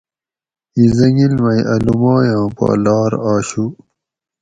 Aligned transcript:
ایں 0.75 0.89
حٔنگیل 0.93 1.33
مئ 1.43 1.59
اَ 1.73 1.75
لومائ 1.85 2.27
آں 2.37 2.47
پا 2.57 2.67
لار 2.83 3.11
آشو 3.31 3.65